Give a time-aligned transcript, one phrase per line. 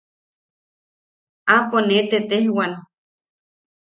[1.53, 2.73] Aapo ne tetejwan.